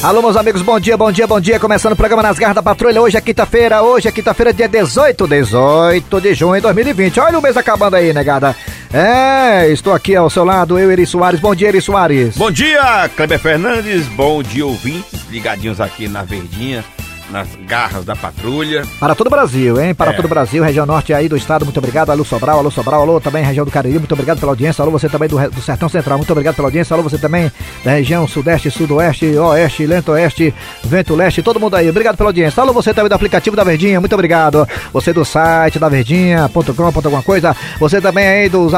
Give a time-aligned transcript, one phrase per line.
[0.00, 1.58] Alô, meus amigos, bom dia, bom dia, bom dia.
[1.58, 3.02] Começando o programa Nas Garras da Patrulha.
[3.02, 7.18] Hoje é quinta-feira, hoje é quinta-feira, dia 18, 18 de junho de 2020.
[7.18, 8.54] Olha o mês acabando aí, negada.
[8.92, 11.40] É, estou aqui ao seu lado, eu, Eri Soares.
[11.40, 12.36] Bom dia, Eri Soares.
[12.36, 14.06] Bom dia, Kleber Fernandes.
[14.06, 16.84] Bom dia, ouvintes ligadinhos aqui na Verdinha
[17.30, 18.84] nas garras da patrulha.
[18.98, 19.94] Para todo o Brasil, hein?
[19.94, 20.14] Para é.
[20.14, 22.10] todo o Brasil, região norte aí do estado, muito obrigado.
[22.10, 24.82] Alô Sobral, alô Sobral, alô também região do Cariri, muito obrigado pela audiência.
[24.82, 26.94] Alô você também do, do Sertão Central, muito obrigado pela audiência.
[26.94, 27.50] Alô você também
[27.84, 31.88] da região sudeste, sudoeste, oeste, lento-oeste, vento-leste, todo mundo aí.
[31.88, 32.62] Obrigado pela audiência.
[32.62, 34.66] Alô você também do aplicativo da Verdinha, muito obrigado.
[34.92, 37.54] Você do site da verdinha.com, alguma coisa.
[37.78, 38.72] Você também aí dos,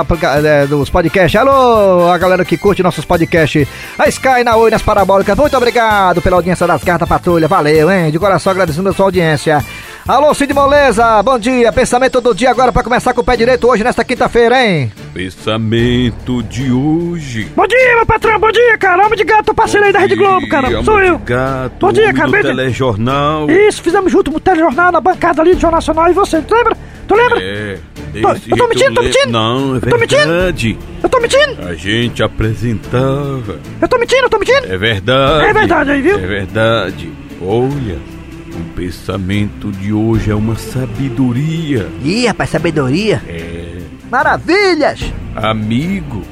[0.45, 1.41] é, dos podcasts.
[1.41, 3.67] Alô, a galera que curte nossos podcasts.
[3.99, 5.37] A Sky na Oi, nas parabólicas.
[5.37, 7.49] Muito obrigado pela audiência das cartas patrulha.
[7.49, 8.11] Valeu, hein?
[8.11, 9.65] De coração só agradecendo a sua audiência.
[10.09, 11.71] Alô, Cid Moleza, bom dia.
[11.73, 14.91] Pensamento do dia agora para começar com o pé direito hoje, nesta quinta-feira, hein?
[15.13, 17.49] Pensamento de hoje.
[17.55, 19.07] Bom dia, meu patrão, bom dia, cara.
[19.07, 20.83] Homem de gato, parceiro aí da Rede Globo, cara.
[20.83, 21.19] Sou eu.
[21.19, 22.29] Gato, bom dia, cara.
[22.29, 23.51] Do telejornal.
[23.51, 26.11] Isso, fizemos junto no telejornal, na bancada ali do Jornal Nacional.
[26.11, 26.77] E você, tu lembra?
[27.07, 27.39] Tu lembra?
[27.43, 27.79] É.
[28.21, 29.33] Tô, eu tô mentindo, tô mentindo?
[29.33, 29.85] Não, é verdade.
[29.85, 30.79] Eu tô mentindo?
[31.03, 31.69] Eu tô mentindo?
[31.69, 33.61] A gente apresentava.
[33.81, 34.73] Eu tô mentindo, eu tô mentindo?
[34.73, 35.45] É verdade.
[35.45, 36.17] É verdade aí, viu?
[36.19, 37.13] É verdade.
[37.41, 38.20] Olha.
[38.61, 41.89] O pensamento de hoje é uma sabedoria.
[42.05, 43.23] Ih, rapaz, sabedoria?
[43.27, 43.79] É.
[44.11, 45.01] Maravilhas!
[45.35, 46.23] Amigo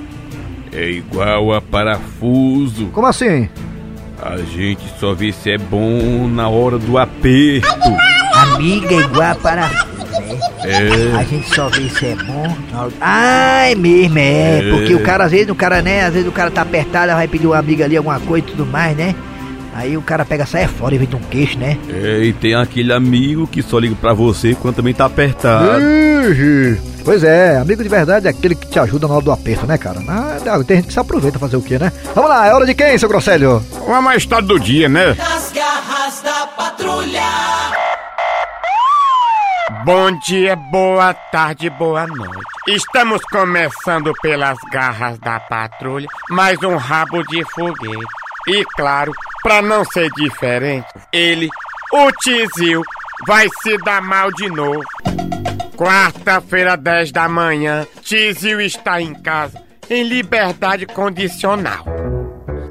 [0.71, 2.89] é igual a parafuso.
[2.89, 3.49] Como assim?
[4.21, 7.67] A gente só vê se é bom na hora do aperto.
[8.35, 9.89] Amiga é igual a parafuso.
[10.65, 11.17] É.
[11.17, 12.55] A gente só vê se é bom.
[13.01, 14.59] Ah, é mesmo, é.
[14.59, 14.71] é.
[14.71, 16.05] Porque o cara, às vezes, o cara, né?
[16.05, 18.67] Às vezes o cara tá apertado, vai pedir uma amiga ali, alguma coisa e tudo
[18.67, 19.15] mais, né?
[19.79, 21.79] Aí o cara pega, sai fora e vem de um queixo, né?
[21.89, 25.81] É, e tem aquele amigo que só liga pra você quando também tá apertado.
[27.05, 29.79] Pois é, amigo de verdade é aquele que te ajuda na hora do aperto, né,
[29.79, 30.01] cara?
[30.09, 31.93] Ah, tem gente que se aproveita fazer o quê, né?
[32.13, 33.65] Vamos lá, é hora de quem, seu Grosselho?
[33.87, 35.15] Uma mais tarde do dia, né?
[35.15, 37.23] Nas garras da patrulha.
[39.85, 42.43] Bom dia, boa tarde, boa noite.
[42.67, 48.05] Estamos começando pelas garras da patrulha, mais um rabo de foguete.
[48.49, 49.13] E claro,
[49.43, 51.49] para não ser diferente, ele,
[51.93, 52.83] o Tizil,
[53.27, 54.83] vai se dar mal de novo.
[55.77, 61.85] Quarta-feira, 10 da manhã, Tizil está em casa, em liberdade condicional.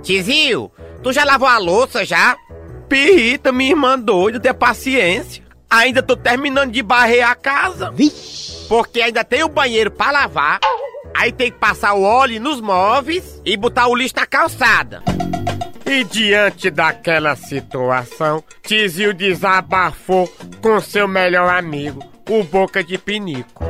[0.04, 2.36] Tizil, tu já lavou a louça já?
[2.90, 5.44] Pirrita, minha irmã doida, ter paciência.
[5.70, 7.92] Ainda tô terminando de barrer a casa.
[7.92, 8.68] Vixe.
[8.70, 10.60] Porque ainda tem o banheiro para lavar.
[11.16, 15.04] Aí tem que passar o óleo nos móveis e botar o lixo na calçada.
[15.90, 20.30] E diante daquela situação, Tizil desabafou
[20.62, 23.64] com seu melhor amigo, o Boca de Pinico.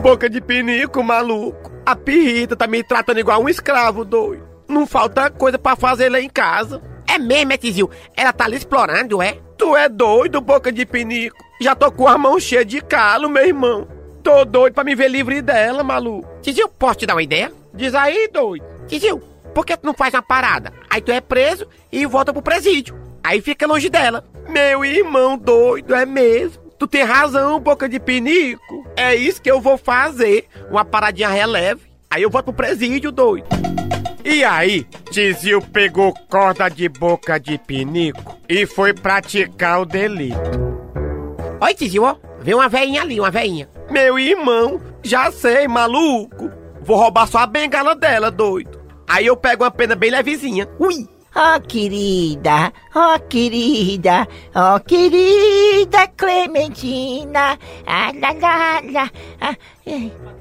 [0.00, 1.70] Boca de Pinico, maluco.
[1.84, 4.48] A pirrita tá me tratando igual um escravo doido.
[4.66, 6.80] Não falta coisa para fazer lá em casa.
[7.06, 7.90] É mesmo, é, Tizil?
[8.16, 9.36] Ela tá ali explorando, é?
[9.58, 11.36] Tu é doido, Boca de Pinico.
[11.60, 13.86] Já tô com a mão cheia de calo, meu irmão.
[14.22, 16.26] Tô doido pra me ver livre dela, maluco.
[16.40, 17.52] Tizil, posso te dar uma ideia?
[17.74, 18.64] Diz aí, doido.
[18.86, 19.20] Tizil,
[19.54, 20.72] por que tu não faz uma parada?
[20.88, 22.98] Aí tu é preso e volta pro presídio.
[23.22, 24.24] Aí fica longe dela.
[24.48, 26.62] Meu irmão doido, é mesmo.
[26.78, 28.86] Tu tem razão, boca de pinico.
[28.96, 30.46] É isso que eu vou fazer.
[30.70, 31.82] Uma paradinha releve.
[32.10, 33.46] Aí eu volto pro presídio, doido.
[34.24, 40.38] E aí, Tizil pegou corda de boca de pinico e foi praticar o delito.
[41.60, 42.16] Oi, Tizil, ó.
[42.40, 43.68] Vê uma veinha ali, uma veinha.
[43.90, 46.50] Meu irmão, já sei, maluco.
[46.80, 48.79] Vou roubar só a bengala dela, doido.
[49.10, 50.68] Aí eu pego uma pena bem levezinha.
[50.78, 51.08] Ui!
[51.34, 57.56] Oh, querida, oh, querida, oh, querida Clementina.
[57.86, 59.10] Ah, lá, lá, lá.
[59.40, 59.54] Ah,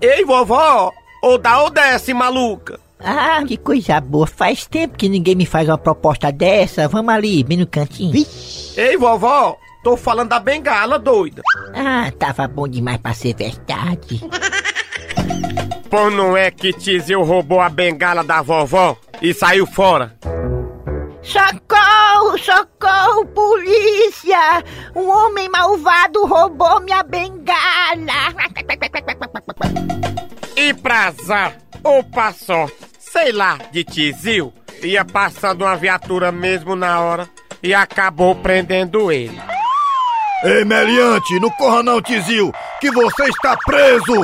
[0.02, 0.92] Ei, vovó,
[1.24, 2.80] ou dá ou desce, maluca.
[3.00, 4.28] Ah, que coisa boa.
[4.28, 6.88] Faz tempo que ninguém me faz uma proposta dessa.
[6.88, 8.12] Vamos ali, bem no cantinho.
[8.12, 8.80] Vixe.
[8.80, 11.42] Ei, vovó, tô falando da bengala, doida.
[11.74, 14.22] Ah, tava bom demais pra ser verdade.
[15.90, 20.16] Pô, não é que Tizil roubou a bengala da vovó e saiu fora?
[21.24, 24.64] Socorro, socorro, polícia!
[24.96, 27.50] Um homem malvado roubou minha bengala!
[30.56, 34.54] E pra azar, ou pra sorte, sei lá, de Tizil,
[34.84, 37.28] ia passando uma viatura mesmo na hora
[37.64, 39.42] e acabou prendendo ele.
[40.44, 44.24] Ei, Meliante, não corra não, Tizil, que você está preso!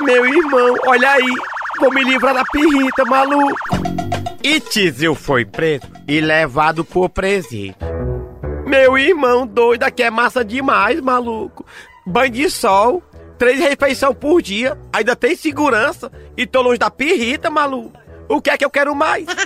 [0.00, 1.34] Meu irmão, olha aí,
[1.80, 3.56] vou me livrar da pirrita, maluco.
[4.42, 7.74] E Tizil foi preso e levado por presídio.
[8.66, 11.64] Meu irmão doido, aqui é massa demais, maluco.
[12.06, 13.02] Banho de sol,
[13.38, 17.98] três refeições por dia, ainda tem segurança e tô longe da pirrita, maluco.
[18.28, 19.26] O que é que eu quero mais?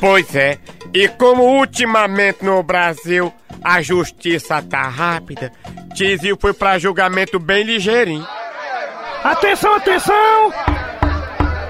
[0.00, 0.58] Pois é,
[0.94, 3.34] e como ultimamente no Brasil
[3.64, 5.52] a justiça tá rápida,
[5.92, 8.24] Tizio foi pra julgamento bem ligeirinho.
[9.24, 10.52] Atenção, atenção!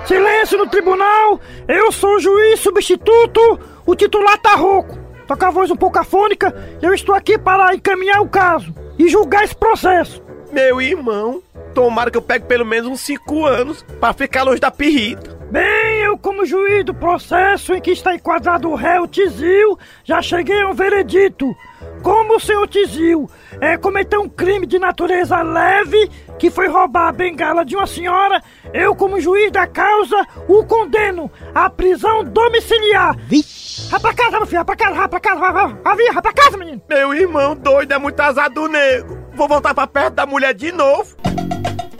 [0.06, 1.40] Silêncio no tribunal!
[1.66, 4.98] Eu sou o juiz substituto, o titular tá rouco.
[5.26, 9.44] Com a voz um pouco afônica eu estou aqui para encaminhar o caso e julgar
[9.44, 10.22] esse processo.
[10.52, 11.42] Meu irmão,
[11.74, 15.38] tomara que eu pegue pelo menos uns 5 anos pra ficar longe da pirrita.
[15.50, 15.64] Bem,
[16.08, 20.68] eu como juiz do processo em que está enquadrado o réu Tizil, já cheguei a
[20.68, 21.54] um veredito.
[22.02, 27.12] Como o senhor Tizil é, cometeu um crime de natureza leve, que foi roubar a
[27.12, 33.14] bengala de uma senhora, eu como juiz da causa o condeno à prisão domiciliar.
[33.26, 33.90] Vixe.
[33.90, 36.22] Vai pra casa, meu filho, vai pra casa, vai pra casa, vai, vai, vai, vai,
[36.22, 36.82] pra casa, menino.
[36.88, 39.18] Meu irmão doido é muito azar do nego.
[39.34, 41.14] Vou voltar pra perto da mulher de novo.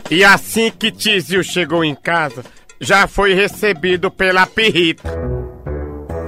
[0.09, 2.43] E assim que Tizio chegou em casa,
[2.79, 5.03] já foi recebido pela pirrita.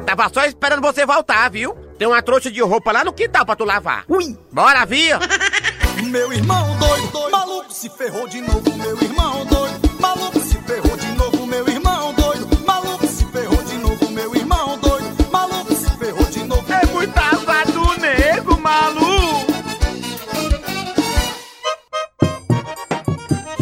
[0.05, 1.73] Tava só esperando você voltar, viu?
[1.97, 4.03] Tem uma trouxa de roupa lá no quintal pra tu lavar.
[4.09, 4.37] Ui!
[4.51, 5.19] Bora, via!
[6.03, 9.60] Meu irmão doido, doido, maluco se ferrou de novo, meu irmão doido,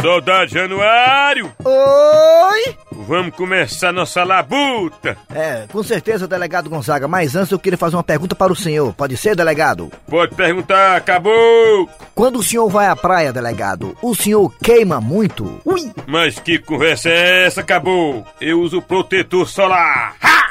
[0.10, 2.76] Soldado Januário, Oi!
[2.92, 5.16] vamos começar nossa labuta.
[5.32, 8.92] É, com certeza, delegado Gonzaga, mas antes eu queria fazer uma pergunta para o senhor.
[8.96, 9.92] Pode ser, delegado?
[10.08, 11.88] Pode perguntar, acabou.
[12.16, 15.62] Quando o senhor vai à praia, delegado, o senhor queima muito?
[15.64, 15.92] Ui!
[16.08, 18.26] Mas que conversa é essa, acabou?
[18.42, 20.16] Eu uso protetor solar.
[20.24, 20.50] Ha!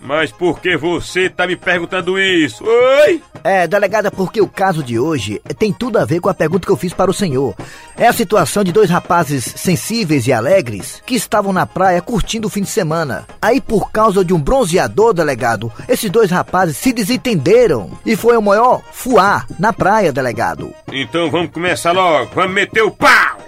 [0.00, 2.64] Mas por que você tá me perguntando isso?
[2.64, 3.22] Oi?
[3.48, 6.70] É, delegada, porque o caso de hoje tem tudo a ver com a pergunta que
[6.70, 7.54] eu fiz para o senhor.
[7.96, 12.50] É a situação de dois rapazes sensíveis e alegres que estavam na praia curtindo o
[12.50, 13.26] fim de semana.
[13.40, 18.42] Aí, por causa de um bronzeador, delegado, esses dois rapazes se desentenderam e foi o
[18.42, 20.70] maior fuá na praia, delegado.
[20.92, 22.30] Então vamos começar logo.
[22.34, 23.38] Vamos meter o pau.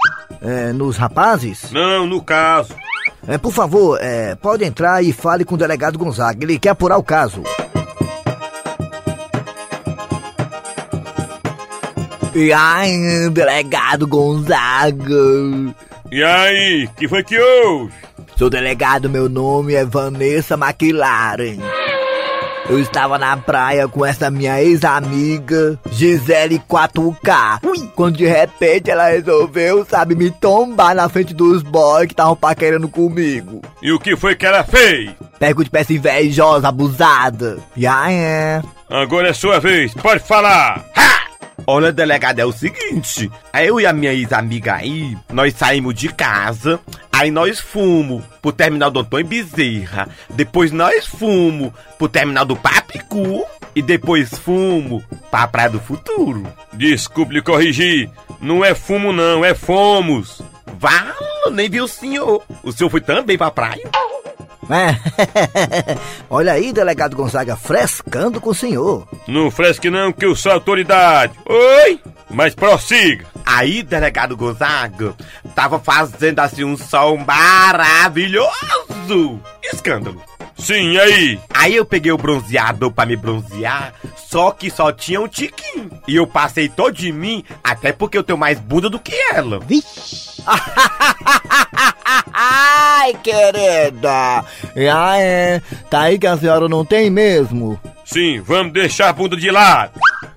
[0.40, 1.70] É, nos rapazes?
[1.72, 2.74] Não, no caso.
[3.28, 6.42] É, por favor, é, pode entrar e fale com o delegado Gonzaga.
[6.42, 7.42] Ele quer apurar o caso.
[12.34, 15.04] E aí, delegado Gonzaga?
[16.12, 17.92] E aí, que foi que houve?
[18.36, 21.58] Seu delegado, meu nome é Vanessa McLaren.
[22.68, 27.60] Eu estava na praia com essa minha ex-amiga, Gisele 4K.
[27.96, 32.88] Quando de repente ela resolveu, sabe, me tombar na frente dos boys que estavam paquerando
[32.88, 33.60] comigo.
[33.82, 35.10] E o que foi que ela fez?
[35.40, 37.58] Pego de peça invejosa, abusada.
[37.76, 38.62] E aí, é.
[38.88, 40.84] Agora é sua vez, pode falar.
[41.72, 46.80] Olha, delegado, é o seguinte: eu e a minha ex-amiga aí, nós saímos de casa,
[47.12, 53.46] aí nós fomos pro terminal do Antônio Bezerra, depois nós fomos pro terminal do Papicu
[53.72, 56.44] e depois fomos pra Praia do Futuro.
[56.72, 58.10] Desculpe lhe corrigir.
[58.40, 60.42] Não é fumo não, é fomos.
[60.76, 62.42] Vala, nem vi o senhor.
[62.64, 63.88] O senhor foi também pra praia?
[64.70, 64.96] É.
[66.30, 69.08] Olha aí, delegado Gonzaga, frescando com o senhor.
[69.26, 71.32] Não fresque não, que eu sou autoridade.
[71.46, 72.00] Oi?
[72.30, 73.26] Mas prossiga.
[73.44, 75.14] Aí, delegado Gonzaga,
[75.54, 78.50] tava fazendo assim um sol maravilhoso.
[79.72, 80.22] Escândalo.
[80.56, 81.40] Sim, e aí?
[81.54, 83.94] Aí eu peguei o bronzeador pra me bronzear,
[84.28, 85.90] só que só tinha um tiquinho.
[86.06, 89.58] E eu passei todo de mim, até porque eu tenho mais bunda do que ela.
[89.58, 90.42] Vixe.
[92.32, 94.44] Ai, querida!
[94.74, 97.78] E aí, tá aí que a senhora não tem mesmo?
[98.04, 99.92] Sim, vamos deixar a bunda de lado.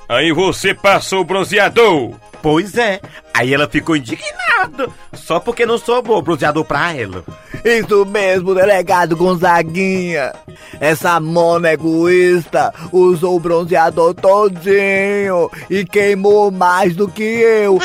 [0.08, 2.13] Aí você passou o bronzeador.
[2.42, 3.00] Pois é.
[3.34, 7.24] Aí ela ficou indignada, só porque não sobrou bronzeador pra ela.
[7.63, 10.34] Isso mesmo, delegado Gonzaguinha.
[10.80, 17.80] Essa mona egoísta usou o bronzeador todinho e queimou mais do que eu.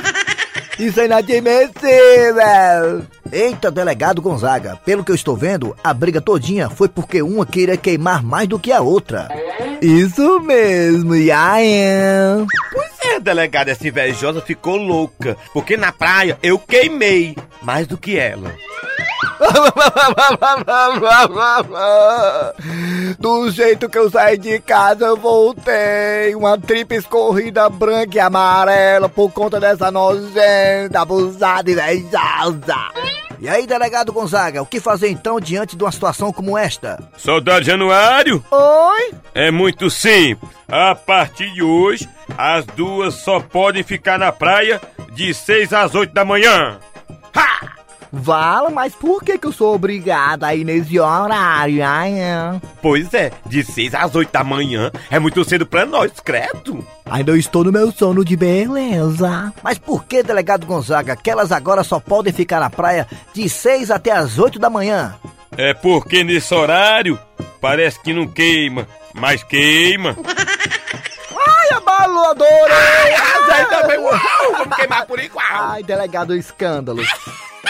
[0.78, 3.04] Isso é inadmissível!
[3.32, 7.76] Eita, delegado Gonzaga, pelo que eu estou vendo, a briga todinha foi porque uma queria
[7.76, 9.28] queimar mais do que a outra.
[9.82, 12.46] Isso mesmo, e aí?
[12.72, 18.16] Pois é, delegada, essa invejosa ficou louca, porque na praia eu queimei mais do que
[18.18, 18.54] ela.
[23.18, 26.34] Do jeito que eu saí de casa, eu voltei.
[26.34, 32.76] Uma tripa escorrida branca e amarela por conta dessa nojenta, abusada e invejosa.
[33.40, 36.98] E aí, delegado Gonzaga, o que fazer então diante de uma situação como esta?
[37.16, 38.44] Soldado Januário?
[38.50, 39.14] Oi?
[39.32, 40.50] É muito simples.
[40.68, 44.80] A partir de hoje, as duas só podem ficar na praia
[45.12, 46.78] de 6 às 8 da manhã.
[47.34, 47.77] Ha!
[48.12, 52.12] Vala, mas por que que eu sou obrigada a ir nesse horário, ai?
[52.80, 56.84] Pois é, de 6 às 8 da manhã é muito cedo pra nós, credo.
[57.04, 59.52] Ainda estou no meu sono de beleza.
[59.62, 63.90] Mas por que, delegado Gonzaga, que elas agora só podem ficar na praia de 6
[63.90, 65.14] até as 8 da manhã?
[65.56, 67.18] É porque nesse horário
[67.60, 70.16] parece que não queima, mas queima.
[71.46, 73.14] Ai, abalou, adorei!
[73.50, 74.18] Aí também, uau,
[74.58, 75.46] vamos queimar por igual.
[75.50, 77.02] Ai, delegado escândalo.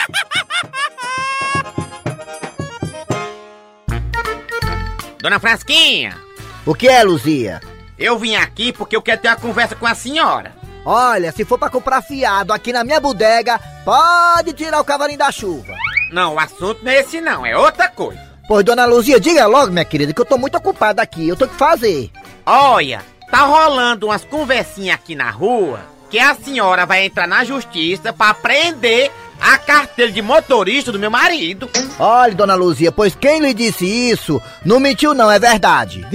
[5.21, 6.17] Dona Frasquinha,
[6.65, 7.61] O que é, Luzia?
[7.99, 10.53] eu vim aqui porque eu quero ter uma conversa com a senhora.
[10.85, 15.33] Olha, se for pra comprar fiado aqui na minha bodega, pode tirar o cavalinho da
[15.33, 15.75] chuva.
[16.13, 18.21] Não, o assunto não é esse não, é outra coisa.
[18.47, 21.51] Pois, dona Luzia, diga logo, minha querida, que eu tô muito ocupado aqui, eu tenho
[21.51, 22.11] que fazer.
[22.47, 28.11] Olha, tá rolando umas conversinhas aqui na rua que a senhora vai entrar na justiça
[28.13, 31.69] pra prender a carteira de motorista do meu marido.
[31.99, 36.07] Olha, dona Luzia, pois quem lhe disse isso não mentiu não, é verdade.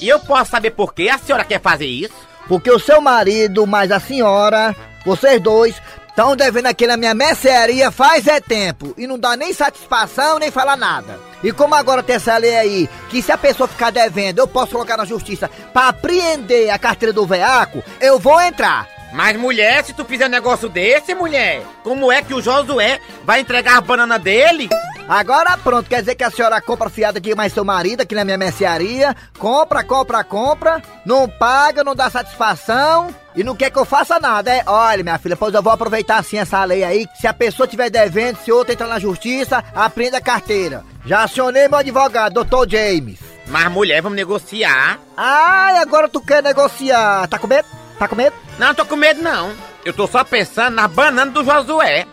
[0.00, 2.14] E eu posso saber por que a senhora quer fazer isso?
[2.48, 7.90] Porque o seu marido, mais a senhora, vocês dois, estão devendo aqui na minha mercearia
[7.90, 8.94] faz é tempo.
[8.96, 11.18] E não dá nem satisfação, nem falar nada.
[11.42, 14.72] E como agora tem essa lei aí, que se a pessoa ficar devendo, eu posso
[14.72, 18.93] colocar na justiça pra apreender a carteira do veaco, eu vou entrar.
[19.14, 23.38] Mas mulher, se tu fizer um negócio desse, mulher, como é que o Josué vai
[23.38, 24.68] entregar a banana dele?
[25.08, 28.24] Agora pronto, quer dizer que a senhora compra fiada de mais seu marido aqui na
[28.24, 33.84] minha mercearia, compra, compra, compra, não paga, não dá satisfação e não quer que eu
[33.84, 34.64] faça nada, é?
[34.66, 37.90] Olha, minha filha, pois eu vou aproveitar assim essa lei aí, se a pessoa tiver
[37.90, 40.82] devendo, se outra entrar na justiça, aprenda a carteira.
[41.06, 43.20] Já acionei meu advogado, doutor James.
[43.46, 44.98] Mas mulher, vamos negociar.
[45.16, 47.83] Ai, agora tu quer negociar, tá com medo?
[47.98, 48.34] Tá com medo?
[48.58, 49.52] Não, tô com medo não.
[49.84, 52.06] Eu tô só pensando na banana do Josué.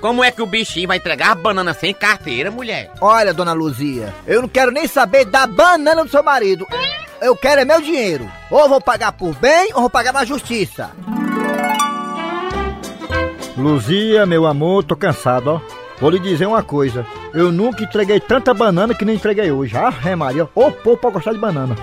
[0.00, 2.90] Como é que o bichinho vai entregar a banana sem carteira, mulher?
[3.00, 6.66] Olha, dona Luzia, eu não quero nem saber da banana do seu marido.
[7.20, 8.28] Eu quero é meu dinheiro.
[8.50, 10.90] Ou vou pagar por bem, ou vou pagar na justiça.
[13.56, 15.60] Luzia, meu amor, tô cansado, ó.
[16.00, 17.06] Vou lhe dizer uma coisa.
[17.32, 19.76] Eu nunca entreguei tanta banana que nem entreguei hoje.
[19.76, 20.48] Ah, é Maria.
[20.52, 21.76] Ô, povo pra gostar de banana.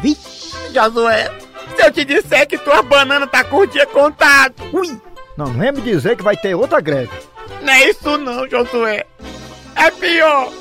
[0.73, 1.31] Josué,
[1.79, 4.53] se eu te disser que tua banana tá com o dia contado.
[4.73, 4.99] Ui!
[5.37, 7.11] Não, vem me dizer que vai ter outra greve.
[7.61, 9.05] Não é isso não, Josué.
[9.75, 10.51] É pior.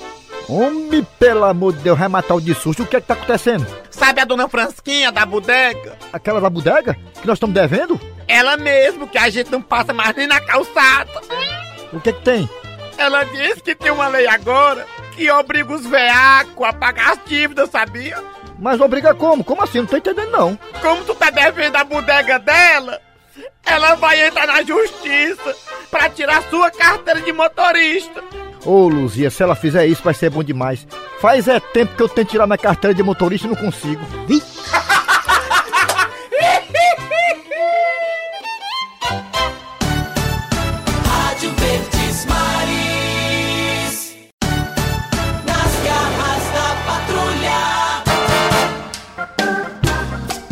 [0.48, 2.84] Homem, pelo amor de Deus, vai matar o de susto.
[2.84, 3.66] O que é que tá acontecendo?
[3.90, 5.98] Sabe a dona Fransquinha da bodega?
[6.12, 6.96] Aquela da bodega?
[7.20, 8.00] Que nós estamos devendo?
[8.26, 11.10] Ela mesmo, que a gente não passa mais nem na calçada.
[11.92, 12.48] O que é que tem?
[12.96, 17.68] Ela disse que tem uma lei agora que obriga os veacos a pagar as dívidas,
[17.70, 18.16] sabia?
[18.58, 19.44] Mas obriga como?
[19.44, 19.78] Como assim?
[19.78, 20.58] Não tô entendendo não.
[20.82, 23.00] Como tu tá devendo a bodega dela,
[23.64, 25.54] ela vai entrar na justiça
[25.90, 28.22] pra tirar sua carteira de motorista.
[28.64, 30.86] Ô, Luzia, se ela fizer isso vai ser bom demais.
[31.20, 34.04] Faz é tempo que eu tento tirar minha carteira de motorista e não consigo.
[34.26, 34.42] Vi?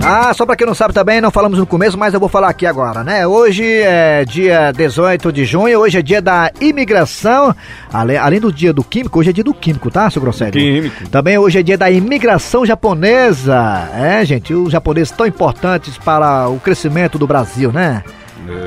[0.09, 2.49] Ah, só pra quem não sabe também, não falamos no começo, mas eu vou falar
[2.49, 3.27] aqui agora, né?
[3.27, 7.53] Hoje é dia 18 de junho, hoje é dia da imigração.
[7.93, 10.53] Além, além do dia do químico, hoje é dia do químico, tá, seu Grosselho?
[10.53, 11.09] Químico.
[11.09, 13.91] Também hoje é dia da imigração japonesa.
[13.95, 18.05] É, gente, os japoneses tão importantes para o crescimento do Brasil, né?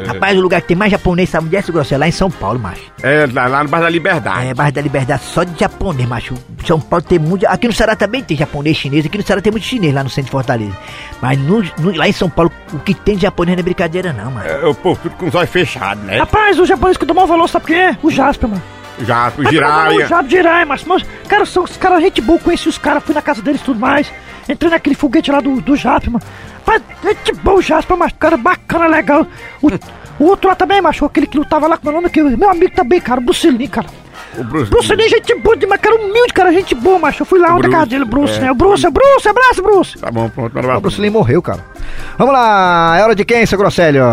[0.07, 1.99] Rapaz, o lugar que tem mais japonês, sabe onde é, seu Grosselho?
[1.99, 2.81] Lá em São Paulo, macho.
[3.01, 4.47] É, lá, lá no Bar da Liberdade.
[4.47, 6.33] É, bairro da Liberdade, só de japonês, macho.
[6.65, 7.45] São Paulo tem muito.
[7.45, 9.05] Aqui no Ceará também tem japonês, chinês.
[9.05, 10.75] Aqui no Ceará tem muito chinês lá no centro de Fortaleza.
[11.21, 14.11] Mas no- no- lá em São Paulo, o que tem de japonês não é brincadeira,
[14.11, 14.45] não, mano.
[14.47, 16.17] É, o povo tudo com os olhos fechados, né?
[16.19, 17.97] Rapaz, o japonês que maior valor, sabe quem é?
[18.03, 18.61] O Jasper, mano.
[19.01, 20.07] Já, o O giraia.
[20.07, 23.21] Jasper Jiraiya, mas, mas, cara, são os caras gente boa, conheci os caras, fui na
[23.21, 24.11] casa deles e tudo mais.
[24.49, 26.25] Entrei naquele foguete lá do, do Jasper, mano.
[26.69, 29.25] Rapaz, gente boa o Jasper, mas, cara, bacana, legal.
[29.59, 29.69] O,
[30.19, 32.49] o outro lá também, macho, aquele que lutava lá com o meu nome, que meu
[32.49, 33.87] amigo também, cara, o Bruce Lee, cara.
[34.37, 37.23] O Bruce, Bruce Lee, gente boa demais, cara, humilde, cara, gente boa, macho.
[37.23, 38.41] Eu fui lá O onde a casa dele, Bruce, é.
[38.41, 38.51] né?
[38.51, 39.97] O Bruce, o Bruce, abraço, Bruce.
[39.97, 40.53] Tá bom, pronto.
[40.53, 40.81] Bora, O.
[40.81, 41.65] Bruce Lee morreu, cara.
[42.17, 44.03] Vamos lá, é hora de quem, seu Grosselho?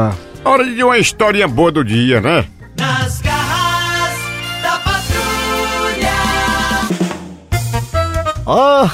[0.43, 2.47] Hora de uma historinha boa do dia, né?
[2.79, 3.21] Nas
[8.47, 8.89] Ah,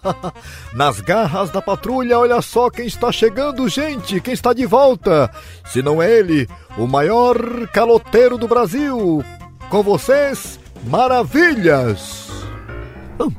[0.72, 5.30] nas garras da patrulha, olha só quem está chegando, gente, quem está de volta.
[5.66, 7.36] Se não é ele, o maior
[7.68, 9.22] caloteiro do Brasil.
[9.68, 12.28] Com vocês, Maravilhas.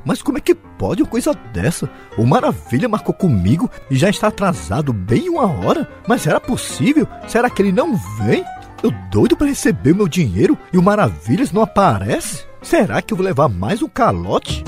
[0.06, 1.90] Mas como é que pode uma coisa dessa?
[2.18, 5.88] O Maravilha marcou comigo e já está atrasado bem uma hora?
[6.08, 7.08] Mas era possível?
[7.28, 8.44] Será que ele não vem?
[8.84, 12.46] Eu doido pra receber meu dinheiro e o Maravilhas não aparece?
[12.62, 14.64] Será que eu vou levar mais um calote?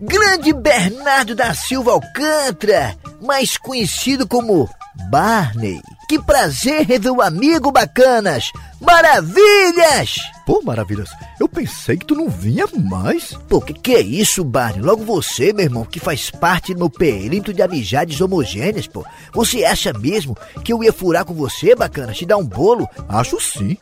[0.00, 4.66] Grande Bernardo da Silva Alcântara, mais conhecido como
[5.10, 5.80] Barney.
[6.08, 8.50] Que prazer rever o amigo, bacanas!
[8.80, 10.16] Maravilhas!
[10.46, 13.34] Pô, Maravilhas, eu pensei que tu não vinha mais.
[13.48, 14.82] Pô, que que é isso, Barney?
[14.82, 19.04] Logo você, meu irmão, que faz parte do meu perímetro de amizades homogêneas, pô.
[19.32, 22.12] Você acha mesmo que eu ia furar com você, bacana?
[22.12, 22.88] Te dar um bolo?
[23.08, 23.76] Acho sim.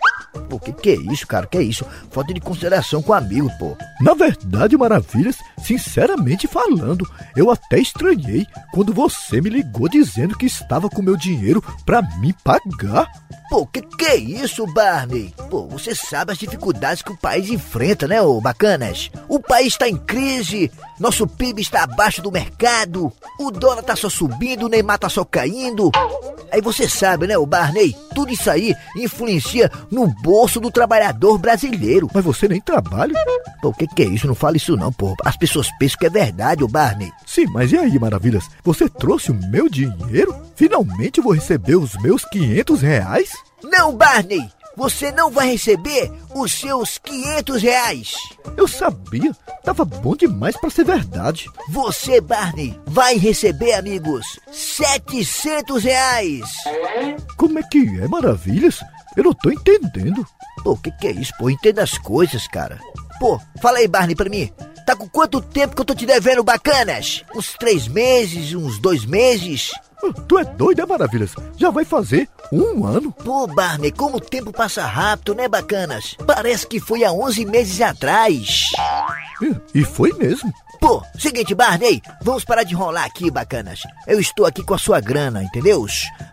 [0.51, 1.47] Pô, que que é isso, cara?
[1.47, 1.87] Que é isso?
[2.11, 3.75] Falta de consideração com o amigo, pô.
[4.03, 5.37] Na verdade, Maravilhas,
[5.69, 7.07] sinceramente falando,
[7.37, 12.33] eu até estranhei quando você me ligou dizendo que estava com meu dinheiro pra me
[12.33, 13.07] pagar.
[13.51, 15.35] Pô, que que é isso, Barney?
[15.51, 19.11] Pô, você sabe as dificuldades que o país enfrenta, né, ô bacanas?
[19.29, 24.09] O país tá em crise, nosso PIB está abaixo do mercado, o dólar tá só
[24.09, 25.91] subindo, o Neymar tá só caindo.
[26.51, 27.95] Aí você sabe, né, o Barney?
[28.15, 32.09] Tudo isso aí influencia no bolso do trabalhador brasileiro.
[32.13, 33.15] Mas você nem trabalha.
[33.61, 34.27] Pô, que que é isso?
[34.27, 35.15] Não fala isso não, pô.
[35.25, 37.11] As pessoas pensam que é verdade, ô Barney.
[37.27, 38.49] Sim, mas e aí, Maravilhas?
[38.63, 40.35] Você trouxe o meu dinheiro?
[40.55, 43.31] Finalmente vou receber os meus 500 reais?
[43.63, 44.49] Não, Barney!
[44.79, 48.15] Você não vai receber os seus 500 reais.
[48.57, 49.37] Eu sabia.
[49.65, 51.47] Tava bom demais pra ser verdade.
[51.69, 56.45] Você, Barney, vai receber, amigos, 700 reais.
[57.37, 58.79] Como é que é, Maravilhas?
[59.17, 60.25] Eu não tô entendendo.
[60.63, 61.51] Pô, o que, que é isso, pô?
[61.51, 62.79] Entenda as coisas, cara.
[63.19, 64.51] Pô, fala aí, Barney, pra mim.
[64.87, 67.23] Tá com quanto tempo que eu tô te devendo, bacanas?
[67.35, 69.71] Uns três meses, uns dois meses?
[70.27, 71.35] Tu é doido, é Maravilhas?
[71.57, 73.11] Já vai fazer um ano.
[73.13, 76.17] Pô, Barney, como o tempo passa rápido, né, bacanas?
[76.27, 78.71] Parece que foi há 11 meses atrás.
[79.43, 80.53] E- E foi mesmo.
[80.81, 83.81] Pô, seguinte, Barney, vamos parar de enrolar aqui, bacanas.
[84.07, 85.85] Eu estou aqui com a sua grana, entendeu?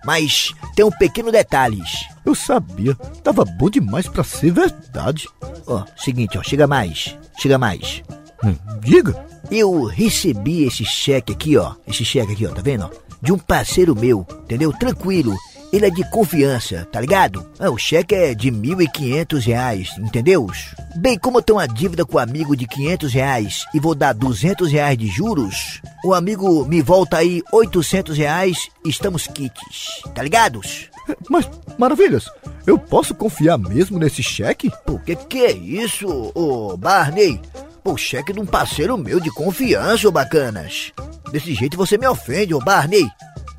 [0.05, 1.81] Mas tem um pequeno detalhe.
[2.24, 2.93] Eu sabia.
[3.24, 5.27] Tava bom demais pra ser verdade.
[5.65, 8.03] Ó, seguinte, ó, chega mais, chega mais.
[8.43, 9.25] Hum, diga.
[9.51, 11.73] Eu recebi esse cheque aqui, ó.
[11.88, 12.86] Esse cheque aqui, ó, tá vendo?
[12.86, 13.05] ó?
[13.21, 14.71] De um parceiro meu, entendeu?
[14.73, 15.36] Tranquilo.
[15.73, 17.45] Ele é de confiança, tá ligado?
[17.60, 20.47] Ah, o cheque é de 1.500 reais, entendeu?
[20.95, 24.13] Bem, como eu tenho uma dívida com o amigo de 500 reais e vou dar
[24.13, 30.23] 200 reais de juros, o amigo me volta aí 800 reais e estamos quites, tá
[30.23, 30.89] ligados?
[31.30, 32.30] Mas, Maravilhas,
[32.65, 34.71] eu posso confiar mesmo nesse cheque?
[34.86, 37.41] Pô, que que é isso, ô Barney?
[37.86, 40.91] Pô, cheque de um parceiro meu de confiança, ô bacanas.
[41.32, 43.08] Desse jeito você me ofende, ô Barney.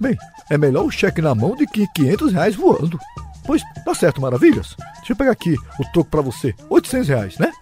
[0.00, 0.18] Bem,
[0.50, 2.98] é melhor o cheque na mão do que 500 reais voando.
[3.44, 4.74] Pois, tá certo, Maravilhas.
[4.96, 6.52] Deixa eu pegar aqui o troco pra você.
[6.68, 7.52] 800 reais, né?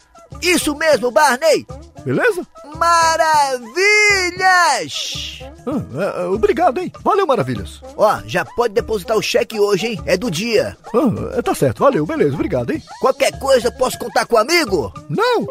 [0.43, 1.67] Isso mesmo, Barney!
[2.05, 2.47] Beleza?
[2.77, 3.65] Maravilhas!
[5.67, 6.93] Ah, é, é, obrigado, hein?
[7.03, 7.81] Valeu, Maravilhas.
[7.97, 10.03] Ó, já pode depositar o cheque hoje, hein?
[10.05, 10.77] É do dia.
[10.95, 12.83] Ah, é, tá certo, valeu, beleza, obrigado, hein?
[13.01, 14.93] Qualquer coisa, posso contar com o amigo?
[15.09, 15.47] Não!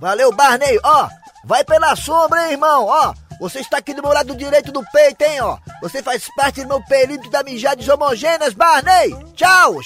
[0.00, 0.78] Valeu, Barney.
[0.84, 1.08] Ó,
[1.46, 2.84] vai pela sombra, hein, irmão?
[2.86, 5.56] Ó, você está aqui do meu lado direito do peito, hein, ó.
[5.80, 9.16] Você faz parte do meu perímetro da mijades homogêneas, Barney.
[9.34, 9.80] Tchau!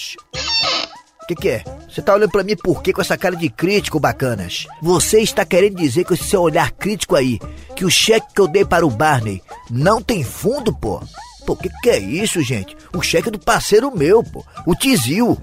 [1.29, 1.64] Que que é?
[1.88, 4.66] Você tá olhando pra mim por quê com essa cara de crítico, bacanas?
[4.83, 7.38] Você está querendo dizer com esse seu olhar crítico aí
[7.74, 11.01] que o cheque que eu dei para o Barney não tem fundo, pô?
[11.46, 12.77] Pô, que que é isso, gente?
[12.94, 14.44] O cheque é do parceiro meu, pô.
[14.66, 15.38] O Tizil.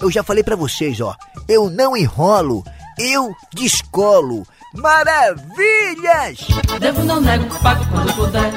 [0.00, 1.14] Eu já falei pra vocês, ó.
[1.48, 2.64] Eu não enrolo,
[2.98, 4.44] eu descolo.
[4.74, 6.48] Maravilhas!
[6.80, 8.50] Devo não nego, pago quando puder.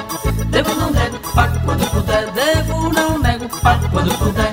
[0.50, 2.32] Devo não nego, pago quando puder.
[2.32, 4.52] Devo não nego, pago quando puder.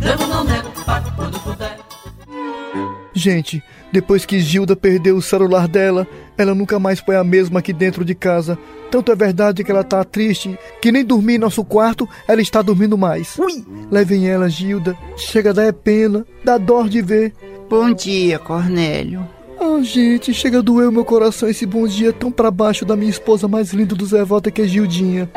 [0.00, 1.43] Devo não nego, pago quando puder.
[3.14, 7.72] Gente, depois que Gilda perdeu o celular dela, ela nunca mais foi a mesma aqui
[7.72, 8.58] dentro de casa.
[8.90, 12.60] Tanto é verdade que ela tá triste, que nem dormir em nosso quarto, ela está
[12.60, 13.38] dormindo mais.
[13.38, 13.64] Ui!
[13.90, 14.96] Levem ela, Gilda.
[15.16, 17.32] Chega a dar é pena, dá dó de ver.
[17.70, 19.26] Bom dia, Cornélio.
[19.60, 22.96] Ah, gente, chega a doer o meu coração esse bom dia tão pra baixo da
[22.96, 25.30] minha esposa mais linda do Zé Volta que é Gildinha.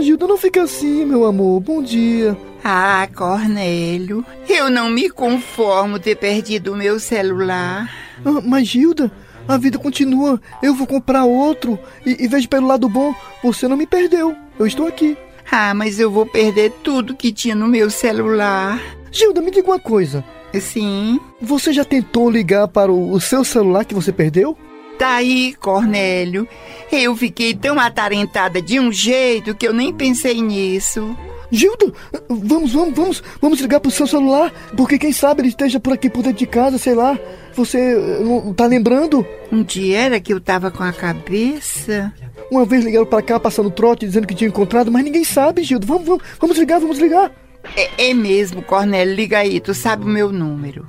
[0.00, 1.60] Gilda, não fica assim, meu amor.
[1.60, 2.36] Bom dia.
[2.62, 7.90] Ah, Cornélio, eu não me conformo ter perdido o meu celular.
[8.24, 9.10] Ah, mas Gilda,
[9.48, 10.40] a vida continua.
[10.62, 11.78] Eu vou comprar outro.
[12.04, 14.36] E, e vejo pelo lado bom, você não me perdeu.
[14.58, 15.16] Eu estou aqui.
[15.50, 18.80] Ah, mas eu vou perder tudo que tinha no meu celular.
[19.10, 20.24] Gilda, me diga uma coisa.
[20.60, 24.56] Sim, Você já tentou ligar para o, o seu celular que você perdeu?
[25.00, 26.46] Tá aí, Cornélio.
[26.92, 31.16] Eu fiquei tão atarentada de um jeito que eu nem pensei nisso.
[31.50, 31.90] Gilda,
[32.28, 36.10] vamos, vamos, vamos, vamos ligar pro seu celular, porque quem sabe ele esteja por aqui
[36.10, 37.18] por dentro de casa, sei lá.
[37.54, 39.26] Você eh, não tá lembrando?
[39.50, 42.12] Um dia era que eu tava com a cabeça.
[42.50, 45.86] Uma vez ligaram pra cá passando trote dizendo que tinha encontrado, mas ninguém sabe, Gilda.
[45.86, 47.32] Vamos, vamos, vamos ligar, vamos ligar.
[47.74, 50.86] É, é mesmo, Cornélio, liga aí, tu sabe o meu número.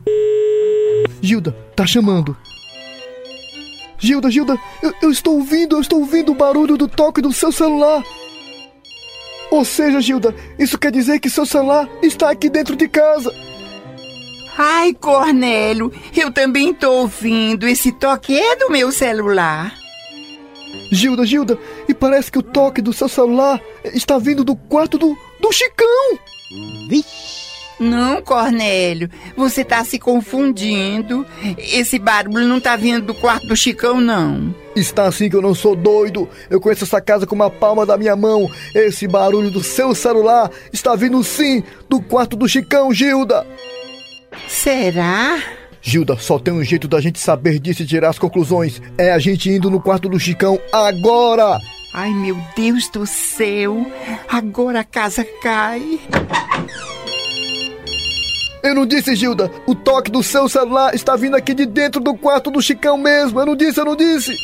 [1.22, 2.36] Gilda, tá chamando.
[4.02, 7.52] Gilda, Gilda, eu, eu estou ouvindo, eu estou ouvindo o barulho do toque do seu
[7.52, 8.04] celular.
[9.52, 13.32] Ou seja, Gilda, isso quer dizer que seu celular está aqui dentro de casa.
[14.58, 17.68] Ai, Cornélio, eu também tô ouvindo.
[17.68, 19.72] Esse toque é do meu celular.
[20.92, 25.16] Gilda, Gilda, e parece que o toque do seu celular está vindo do quarto do,
[25.40, 26.18] do Chicão.
[27.82, 31.26] Não, Cornélio, você tá se confundindo.
[31.58, 34.54] Esse barulho não tá vindo do quarto do Chicão, não.
[34.76, 36.30] Está assim que eu não sou doido.
[36.48, 38.48] Eu conheço essa casa com uma palma da minha mão.
[38.76, 43.48] Esse barulho do seu celular está vindo sim do quarto do Chicão, Gilda.
[44.48, 45.42] Será?
[45.82, 48.80] Gilda, só tem um jeito da gente saber disso e tirar as conclusões.
[48.96, 51.58] É a gente indo no quarto do Chicão agora.
[51.96, 53.92] Ai, meu Deus do céu.
[54.30, 56.00] Agora a casa cai.
[58.64, 59.52] Eu não disse, Gilda.
[59.66, 63.40] O toque do seu celular está vindo aqui de dentro do quarto do Chicão mesmo.
[63.40, 64.36] Eu não disse, eu não disse.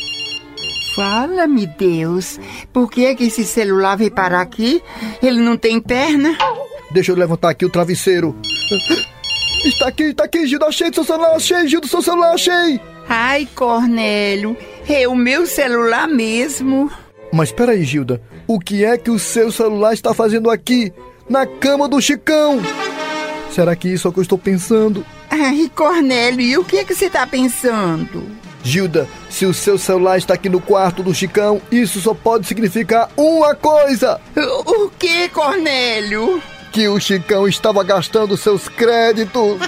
[0.96, 2.40] Fala-me, Deus.
[2.72, 4.82] Por que, é que esse celular veio parar aqui?
[5.22, 6.36] Ele não tem perna?
[6.90, 8.34] Deixa eu levantar aqui o travesseiro.
[9.64, 10.66] Está aqui, está aqui, Gilda.
[10.66, 12.80] Achei seu celular, achei, Gilda, seu celular, achei.
[13.08, 14.56] Ai, Cornélio,
[14.88, 16.90] é o meu celular mesmo.
[17.32, 18.20] Mas peraí, Gilda.
[18.46, 20.92] O que é que o seu celular está fazendo aqui?
[21.28, 22.60] Na cama do Chicão?
[23.50, 25.04] Será que isso é o que eu estou pensando?
[25.30, 28.24] Ai, Cornélio, e o que, é que você tá pensando?
[28.62, 33.08] Gilda, se o seu celular está aqui no quarto do Chicão, isso só pode significar
[33.16, 36.42] uma coisa: O, o que, Cornélio?
[36.72, 39.58] que o Chicão estava gastando seus créditos.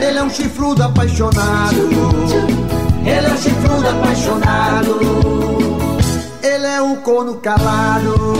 [0.00, 1.76] Ele é um chifrudo apaixonado.
[3.04, 4.98] Ele é um chifrudo apaixonado.
[6.42, 8.34] Ele é um corno calado.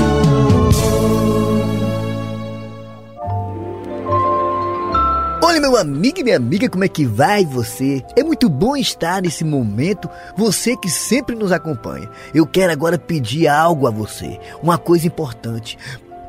[5.50, 8.04] Olha, meu amigo e minha amiga, como é que vai você?
[8.14, 12.08] É muito bom estar nesse momento, você que sempre nos acompanha.
[12.32, 15.76] Eu quero agora pedir algo a você, uma coisa importante.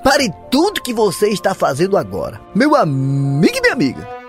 [0.04, 4.21] Pare tudo que você está fazendo agora, meu amigo e minha amiga.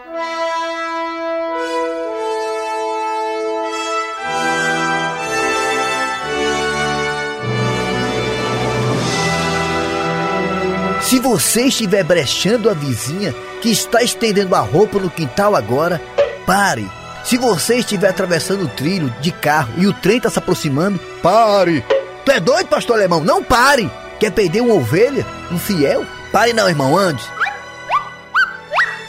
[11.13, 16.01] Se você estiver brechando a vizinha que está estendendo a roupa no quintal agora,
[16.47, 16.91] pare.
[17.23, 21.85] Se você estiver atravessando o trilho de carro e o trem está se aproximando, Pare!
[22.25, 23.23] tu é doido, pastor alemão?
[23.23, 23.91] Não pare!
[24.19, 25.27] Quer perder uma ovelha?
[25.51, 26.07] Um fiel?
[26.33, 27.23] Pare não, irmão, ande.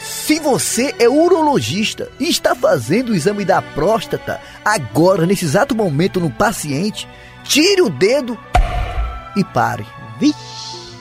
[0.02, 6.20] Se você é urologista e está fazendo o exame da próstata agora, nesse exato momento
[6.20, 7.08] no paciente,
[7.44, 8.38] tire o dedo
[9.34, 9.86] e pare.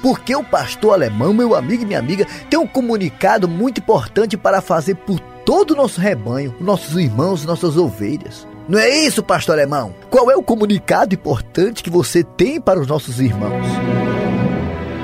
[0.03, 4.59] Porque o pastor alemão, meu amigo e minha amiga, tem um comunicado muito importante para
[4.59, 8.45] fazer por todo o nosso rebanho, nossos irmãos, nossas ovelhas.
[8.67, 9.95] Não é isso, pastor alemão?
[10.09, 13.65] Qual é o comunicado importante que você tem para os nossos irmãos?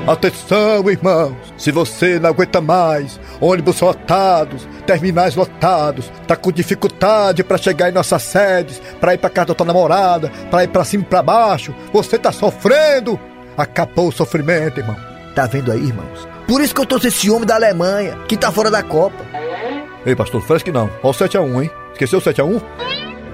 [0.05, 1.37] Atenção, irmãos!
[1.57, 7.93] Se você não aguenta mais, ônibus lotados, terminais lotados, tá com dificuldade para chegar em
[7.93, 11.23] nossas sedes, para ir para casa da tua namorada, para ir para cima e para
[11.23, 13.17] baixo, você tá sofrendo!
[13.57, 14.95] Acabou o sofrimento, irmão.
[15.35, 16.27] Tá vendo aí, irmãos?
[16.47, 19.23] Por isso que eu trouxe esse homem da Alemanha, que tá fora da Copa.
[20.05, 20.89] Ei, pastor, fresque não.
[21.03, 21.71] Ó o 7x1, hein?
[21.91, 22.61] Esqueceu o 7x1?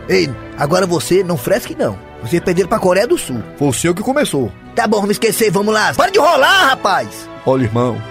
[0.10, 1.98] Ei, agora você não fresque não.
[2.22, 3.42] Você perderam pra Coreia do Sul.
[3.58, 4.52] Foi o senhor que começou.
[4.76, 5.94] Tá bom, vamos esquecer, vamos lá.
[5.94, 7.30] Para de rolar, rapaz!
[7.46, 8.02] Olha, irmãos,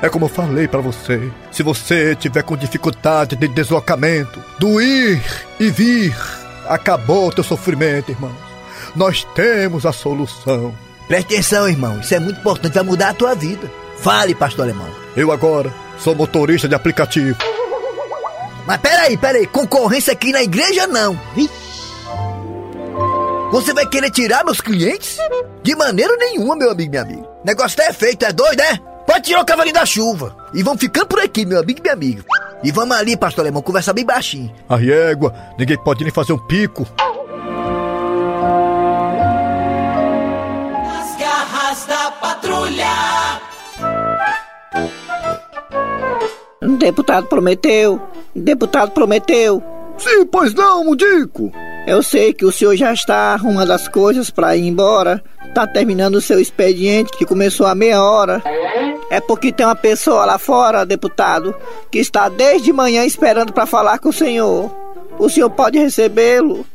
[0.00, 1.30] é como eu falei pra você.
[1.50, 5.22] Se você tiver com dificuldade de deslocamento, do ir
[5.58, 6.16] e vir,
[6.68, 8.32] acabou o teu sofrimento, irmãos.
[8.94, 10.74] Nós temos a solução.
[11.08, 12.00] Preste atenção, irmão.
[12.00, 13.70] Isso é muito importante, vai mudar a tua vida.
[13.98, 14.88] Fale, pastor alemão.
[15.16, 17.36] Eu agora sou motorista de aplicativo.
[18.66, 21.18] Mas peraí, peraí, concorrência aqui na igreja não.
[23.52, 25.18] Você vai querer tirar meus clientes?
[25.62, 27.28] De maneira nenhuma, meu amigo e minha amiga.
[27.44, 28.76] Negócio é feito, é doido, é?
[29.06, 30.34] Pode tirar o cavalinho da chuva.
[30.52, 32.24] E vamos ficando por aqui, meu amigo e minha amiga.
[32.62, 34.52] E vamos ali, pastor alemão, conversar bem baixinho.
[34.68, 36.86] A égua, ninguém pode nem fazer um pico.
[46.84, 47.98] Deputado prometeu.
[48.36, 49.62] Deputado prometeu.
[49.96, 51.50] Sim, pois não, Mudico.
[51.86, 55.24] Eu sei que o senhor já está arrumando as coisas para ir embora.
[55.54, 58.42] Tá terminando o seu expediente que começou há meia hora.
[59.08, 61.54] É porque tem uma pessoa lá fora, deputado,
[61.90, 64.70] que está desde manhã esperando para falar com o senhor.
[65.18, 66.66] O senhor pode recebê-lo?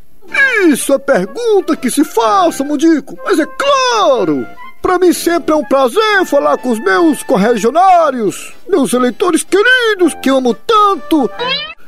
[0.68, 3.16] Isso é pergunta que se faça, Mudico.
[3.24, 4.44] Mas é claro.
[4.82, 10.30] Para mim sempre é um prazer falar com os meus correligionários, meus eleitores queridos que
[10.30, 11.30] amo tanto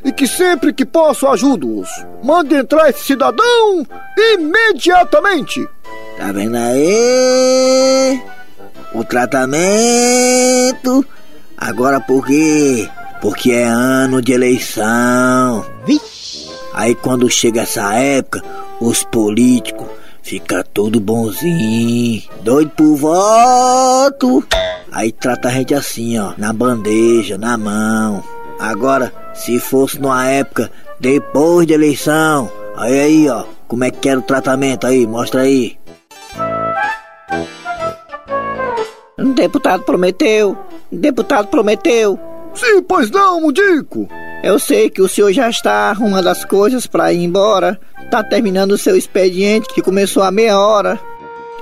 [0.04, 1.88] e que sempre que posso ajudo-os.
[2.24, 3.86] Mande entrar esse cidadão
[4.36, 5.68] imediatamente.
[6.18, 8.22] Tá vendo aí?
[8.94, 9.46] O tratamento.
[11.58, 12.90] Agora por quê?
[13.22, 15.66] Porque é ano de eleição.
[16.74, 18.44] Aí quando chega essa época,
[18.80, 19.88] os políticos
[20.22, 24.48] fica tudo bonzinho, doido por voto.
[24.92, 28.24] Aí trata a gente assim, ó, na bandeja, na mão.
[28.60, 34.20] Agora, se fosse numa época depois da eleição, aí aí, ó, como é que era
[34.20, 35.08] o tratamento aí?
[35.08, 35.78] Mostra aí.
[39.18, 40.58] Um deputado prometeu.
[40.92, 42.20] Deputado prometeu.
[42.54, 44.10] Sim, pois não, Mudico.
[44.44, 47.80] Eu sei que o senhor já está arrumando as coisas para ir embora.
[48.10, 51.00] Tá terminando o seu expediente que começou há meia hora.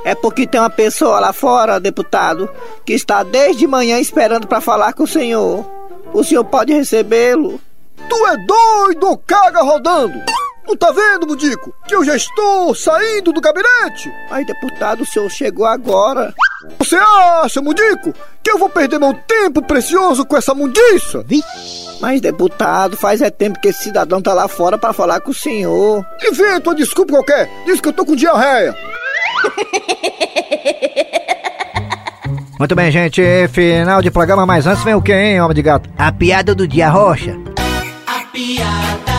[0.06, 2.50] É porque tem uma pessoa lá fora, deputado,
[2.86, 5.70] que está desde manhã esperando para falar com o senhor.
[6.14, 7.60] O senhor pode recebê-lo.
[8.08, 10.20] Tu é doido, caga rodando!
[10.70, 14.14] Não tá vendo, Mudico, que eu já estou saindo do gabinete?
[14.30, 16.32] Ai, deputado, o senhor chegou agora.
[16.78, 21.26] Você acha, Mudico, que eu vou perder meu tempo precioso com essa mundiça?
[22.00, 25.34] Mas, deputado, faz é tempo que esse cidadão tá lá fora para falar com o
[25.34, 26.06] senhor.
[26.24, 27.50] Inventa uma desculpa qualquer.
[27.66, 28.78] Diz que eu tô com diarreia.
[32.60, 33.24] Muito bem, gente.
[33.48, 35.90] Final de programa, mas antes vem o que, hein, homem de gato?
[35.98, 37.36] A piada do dia rocha.
[38.06, 39.19] A piada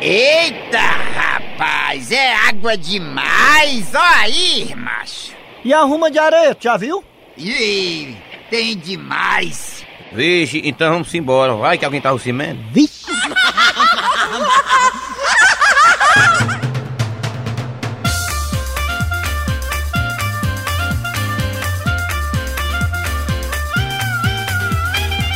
[0.00, 5.32] Eita, rapaz, é água demais, ó aí, macho.
[5.64, 7.02] E a ruma de areia, já viu?
[7.36, 8.16] Ih,
[8.48, 9.84] tem demais.
[10.12, 11.54] Vixe, então vamos embora.
[11.54, 12.60] Vai que alguém tá o cimento.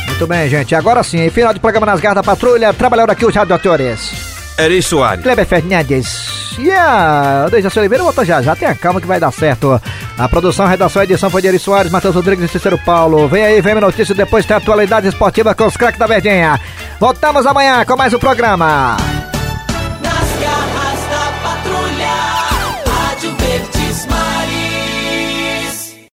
[0.07, 0.73] Muito bem, gente.
[0.73, 2.73] Agora sim, final de programa nas garras da patrulha.
[2.73, 4.32] Trabalhando aqui os radiadores.
[4.57, 5.23] Eri Soares.
[5.23, 6.57] Kleber Fernandes.
[6.59, 8.55] E a Dejaci Oliveira volta já já.
[8.55, 9.81] Tenha calma que vai dar certo.
[10.17, 13.27] A produção, redação e edição foi de Eri Soares, Matheus Rodrigues e Cícero Paulo.
[13.27, 16.59] Vem aí, vem a notícia depois tem atualidade esportiva com os craques da Verdinha.
[16.99, 18.97] Voltamos amanhã com mais um programa.